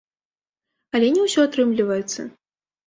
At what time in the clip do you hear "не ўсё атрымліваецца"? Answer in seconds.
1.19-2.21